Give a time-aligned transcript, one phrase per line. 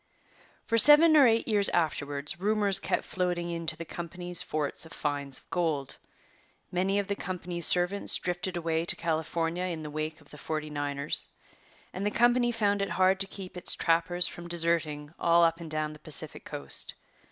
[0.65, 4.93] For seven or eight years afterwards rumours kept floating in to the company's forts of
[4.93, 5.97] finds of gold.
[6.71, 10.71] Many of the company's servants drifted away to California in the wake of the 'Forty
[10.71, 11.27] Niners,'
[11.93, 15.69] and the company found it hard to keep its trappers from deserting all up and
[15.69, 16.95] down the Pacific Coast.